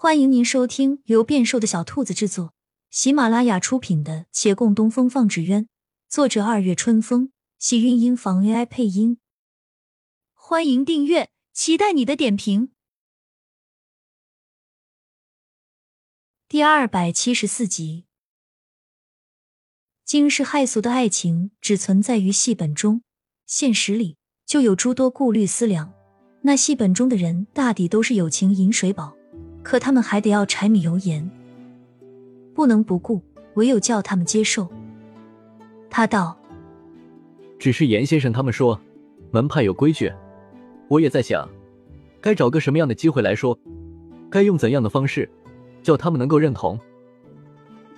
[0.00, 2.54] 欢迎您收听由变瘦的小兔子制作、
[2.88, 5.64] 喜马拉雅出品的《且共东风放纸鸢》，
[6.08, 9.18] 作者二月春风，喜韵音房 AI 配音。
[10.34, 12.70] 欢迎订阅，期待你的点评。
[16.48, 18.04] 第二百七十四集，
[20.04, 23.02] 惊世骇俗的爱情只存在于戏本中，
[23.46, 25.92] 现实里就有诸多顾虑思量。
[26.42, 29.17] 那戏本中的人大抵都是有情饮水饱。
[29.68, 31.30] 可他们还得要柴米油盐，
[32.54, 33.20] 不能不顾，
[33.52, 34.66] 唯有叫他们接受。
[35.90, 36.34] 他道
[37.60, 38.80] ：“只是严先生他们说，
[39.30, 40.10] 门派有规矩，
[40.88, 41.46] 我也在想，
[42.18, 43.58] 该找个什么样的机会来说，
[44.30, 45.28] 该用怎样的方式，
[45.82, 46.80] 叫他们能够认同。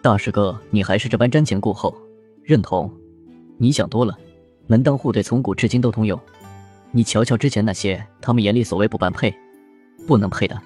[0.00, 1.94] 大师哥，你还是这般瞻前顾后，
[2.44, 2.90] 认同？
[3.58, 4.18] 你想多了。
[4.68, 6.18] 门当户对从古至今都通用，
[6.92, 9.34] 你瞧瞧之前那些他们眼里所谓不般配、
[10.06, 10.58] 不能配的。”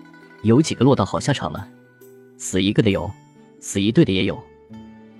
[0.42, 1.68] 有几个落到好下场了？
[2.36, 3.10] 死一个的有，
[3.60, 4.36] 死一对的也有，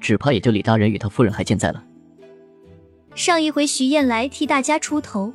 [0.00, 1.84] 只怕也就李大人与他夫人还健在了。
[3.14, 5.32] 上一回徐燕来替大家出头，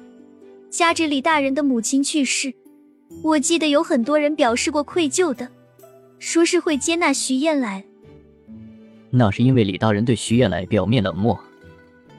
[0.69, 2.53] 加之李大人的母亲去世，
[3.23, 5.47] 我记得有很多人表示过愧疚的，
[6.19, 7.85] 说是会接纳徐燕来。
[9.09, 11.39] 那是因为李大人对徐燕来表面冷漠，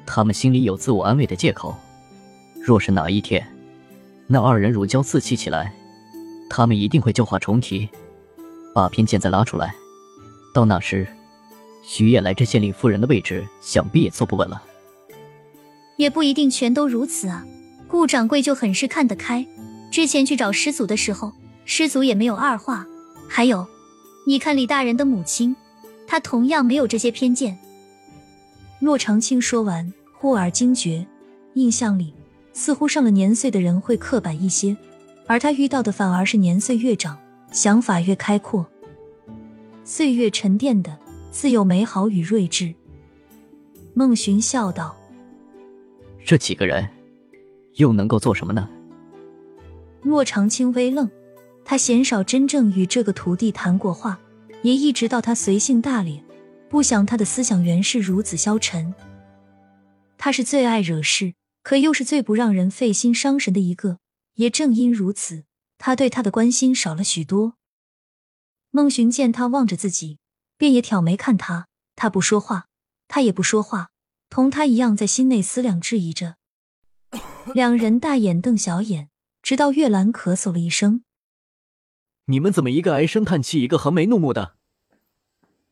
[0.06, 1.76] 他们心里有自我安慰的借口。
[2.62, 3.46] 若是哪一天，
[4.26, 5.74] 那二人如胶似漆起来。
[6.48, 7.88] 他们一定会旧话重提，
[8.74, 9.74] 把偏见再拉出来。
[10.54, 11.06] 到那时，
[11.84, 14.62] 徐燕来这县令夫人的位置，想必也坐不稳了。
[15.96, 17.44] 也不一定全都如此啊。
[17.86, 19.46] 顾掌柜就很是看得开，
[19.90, 21.32] 之前去找师祖的时候，
[21.64, 22.86] 师祖也没有二话。
[23.28, 23.66] 还有，
[24.26, 25.56] 你看李大人的母亲，
[26.06, 27.58] 她同样没有这些偏见。
[28.80, 31.06] 骆长青说完，忽而惊觉，
[31.54, 32.12] 印象里
[32.52, 34.76] 似乎上了年岁的人会刻板一些。
[35.28, 37.16] 而他遇到的反而是年岁越长、
[37.52, 38.66] 想法越开阔、
[39.84, 40.98] 岁月沉淀的
[41.30, 42.74] 自有美好与睿智。
[43.92, 44.96] 孟寻笑道
[46.24, 46.88] ：“这几个人
[47.74, 48.68] 又能够做什么呢？”
[50.02, 51.10] 骆长青微愣，
[51.62, 54.18] 他鲜少真正与这个徒弟谈过话，
[54.62, 56.24] 也一直到他随性大咧，
[56.70, 58.94] 不想他的思想原是如此消沉。
[60.16, 63.98] 他是最爱惹事，可又是最不让人费心伤神的一个。
[64.38, 65.44] 也正因如此，
[65.78, 67.54] 他对他的关心少了许多。
[68.70, 70.18] 孟寻见他望着自己，
[70.56, 71.66] 便也挑眉看他。
[71.96, 72.68] 他不说话，
[73.08, 73.90] 他也不说话，
[74.30, 76.36] 同他一样在心内思量质疑着。
[77.52, 79.10] 两人大眼瞪小眼，
[79.42, 81.02] 直到月兰咳嗽了一声
[82.26, 84.56] ：“你们怎么一个唉声叹气，一个横眉怒目的？”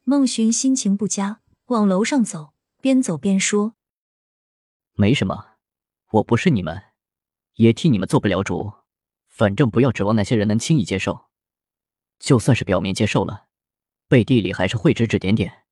[0.03, 3.77] 孟寻心情不佳，往楼上走，边走边说
[4.99, 5.59] ：“没什么，
[6.11, 6.83] 我不是你们。”
[7.57, 8.73] 也替你们做不了主，
[9.29, 11.27] 反正不要指望那些人能轻易接受。
[12.19, 13.49] 就算是表面接受了，
[14.09, 15.65] 背地里还是会指指点点。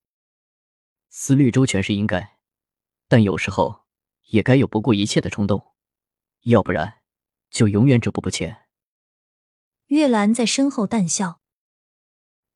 [1.09, 2.39] 思虑周全是应该，
[3.09, 3.85] 但有时候
[4.31, 5.73] 也该有不顾一切的冲动，
[6.43, 7.01] 要不然
[7.51, 8.67] 就永远止步不前。
[9.87, 11.41] 月兰在身后淡笑，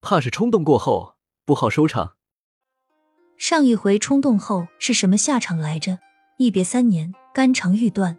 [0.00, 2.16] 怕是冲动过后不好收场。
[3.36, 5.98] 上一回冲动后是什么下场来着？
[6.38, 8.18] 一别三年，肝肠欲断。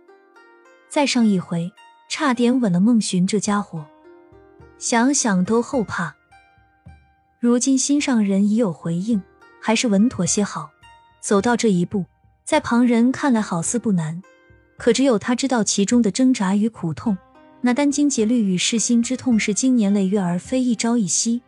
[0.90, 1.72] 再上一回，
[2.10, 3.86] 差点吻了孟寻这家伙，
[4.80, 6.16] 想想都后怕。
[7.40, 9.22] 如今心上人已有回应，
[9.62, 10.72] 还是稳妥些好。
[11.22, 12.06] 走到这一步，
[12.44, 14.24] 在旁人看来好似不难，
[14.78, 17.16] 可只有他知道其中的挣扎与苦痛。
[17.62, 21.42] 那殚精竭虑与噬心之痛是经年累月，而非一朝一夕。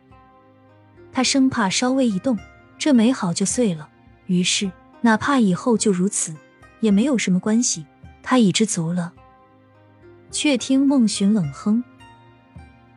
[1.10, 2.38] 他生怕稍微一动，
[2.78, 3.88] 这美好就碎了。
[4.26, 4.70] 于是，
[5.00, 6.32] 哪怕以后就如此，
[6.80, 7.86] 也没有什么关系。
[8.22, 9.12] 他已知足了。
[10.32, 11.84] 却听孟寻冷哼：“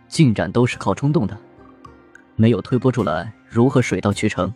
[0.08, 1.38] 进展都是靠冲动的，
[2.36, 4.52] 没有推波助澜，如何水到渠成？”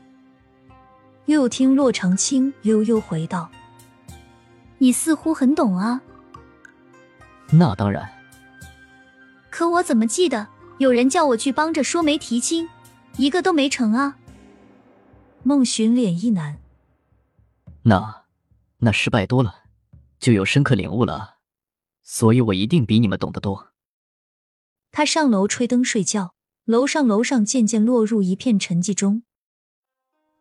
[1.27, 3.51] 又听洛长青悠悠回道
[4.79, 6.01] ：“你似乎很懂啊。”
[7.51, 8.09] 那当然。
[9.51, 10.47] 可我怎么记得
[10.77, 12.67] 有人叫我去帮着说媒提亲，
[13.17, 14.17] 一个都没成啊？
[15.43, 16.57] 孟寻脸一难
[17.83, 18.23] ：“那，
[18.77, 19.55] 那失败多了，
[20.19, 21.35] 就有深刻领悟了。”
[22.11, 23.67] 所以我一定比你们懂得多。
[24.91, 26.33] 他上楼吹灯睡觉，
[26.65, 29.21] 楼上楼上渐渐落入一片沉寂中。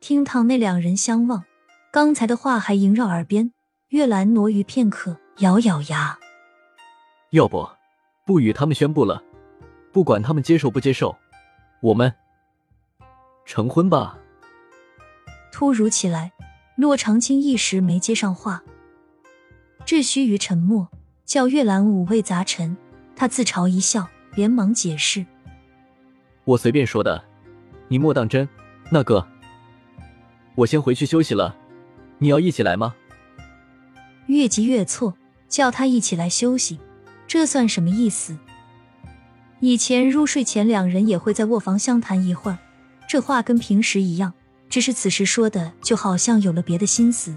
[0.01, 1.45] 厅堂内两人相望，
[1.93, 3.53] 刚才的话还萦绕耳边。
[3.89, 6.19] 月兰挪于片刻，咬咬牙
[7.33, 7.69] ：“要不，
[8.25, 9.23] 不与他们宣布了，
[9.93, 11.15] 不管他们接受不接受，
[11.83, 12.15] 我们
[13.45, 14.19] 成婚吧。”
[15.53, 16.33] 突如其来，
[16.77, 18.65] 洛长青一时没接上话，
[19.85, 20.89] 窒息于沉默。
[21.29, 22.75] 叫月兰五味杂陈，
[23.15, 25.27] 他自嘲一笑，连忙解释
[26.47, 27.23] ：“我随便说的，
[27.89, 28.49] 你莫当真。
[28.91, 29.29] 那个，
[30.55, 31.55] 我先回去休息了，
[32.17, 32.95] 你要一起来吗？
[34.29, 35.13] 越急越错，
[35.51, 36.81] 叫他一起来休息，
[37.27, 38.39] 这算什么意思？
[39.61, 42.57] 以前入睡前两人也会在卧房相谈一会儿，
[43.07, 44.33] 这话跟平时一样，
[44.71, 47.37] 只是此时说的就好像有了别的心思。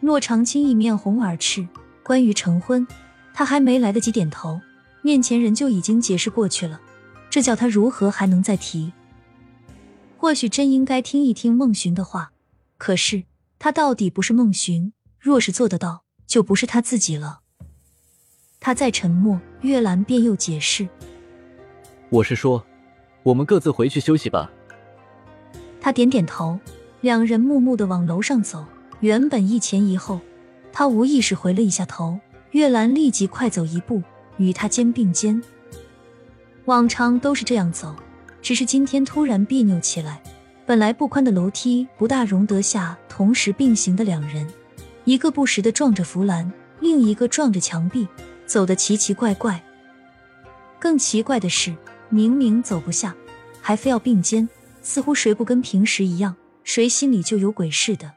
[0.00, 1.66] 骆长青一面红耳赤，
[2.08, 2.86] 关于成婚，
[3.34, 4.62] 他还没来得及点头，
[5.02, 6.80] 面前人就已经解释过去了，
[7.28, 8.94] 这叫他如何还能再提？
[10.16, 12.32] 或许真应该听一听孟寻的话，
[12.78, 13.24] 可是
[13.58, 17.40] 他到底不是孟寻，若是做得到，就不是他自己了。
[18.58, 20.88] 他再沉默，月兰便又解释
[22.08, 22.64] ：“我是说，
[23.22, 24.50] 我们各自回去休息吧。”
[25.78, 26.58] 他点点头，
[27.02, 28.64] 两人木木的往楼上走。
[29.00, 30.18] 原本一前一后，
[30.72, 32.18] 他无意识回了一下头，
[32.52, 34.02] 月兰立即快走一步，
[34.36, 35.42] 与他肩并肩。
[36.66, 37.94] 往常都是这样走。
[38.40, 40.22] 只是今天突然别扭起来，
[40.64, 44.46] 本来不宽的楼梯不大容得下同时并行的两人，
[45.04, 46.50] 一个不时的撞着扶栏，
[46.80, 48.06] 另一个撞着墙壁，
[48.46, 49.60] 走得奇奇怪怪。
[50.78, 51.74] 更奇怪的是，
[52.08, 53.14] 明明走不下，
[53.60, 54.48] 还非要并肩，
[54.82, 58.12] 似乎谁不跟平时一样，谁心里就有鬼似的。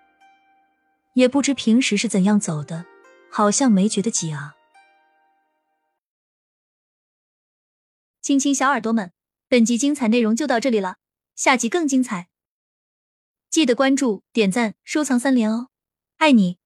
[1.13, 2.85] 也不知平时是怎样走的，
[3.29, 4.55] 好像没觉得挤啊。
[8.21, 9.11] 亲亲小耳朵们。
[9.51, 10.95] 本集精彩内容就到这里了，
[11.35, 12.29] 下集更精彩，
[13.49, 15.67] 记得关注、点赞、收藏三连哦，
[16.15, 16.60] 爱你！